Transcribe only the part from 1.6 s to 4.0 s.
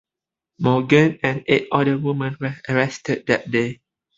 other women were arrested that day.